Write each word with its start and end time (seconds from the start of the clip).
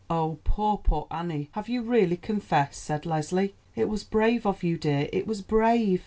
"Oh, 0.09 0.39
poor, 0.43 0.77
poor 0.79 1.05
Annie; 1.11 1.49
have 1.51 1.69
you 1.69 1.83
really 1.83 2.17
confessed?" 2.17 2.81
said 2.81 3.05
Leslie. 3.05 3.53
"It 3.75 3.87
was 3.87 4.03
brave 4.03 4.47
of 4.47 4.63
you, 4.63 4.75
dear; 4.75 5.07
it 5.13 5.27
was 5.27 5.43
brave." 5.43 5.99